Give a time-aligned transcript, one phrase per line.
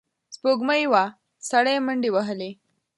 [0.35, 1.03] سپوږمۍ وه،
[1.49, 2.51] سړی منډې وهلې.